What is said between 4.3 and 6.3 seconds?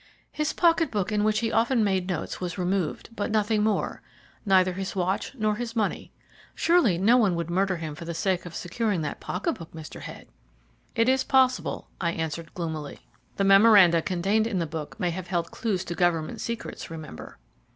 neither his watch nor his money.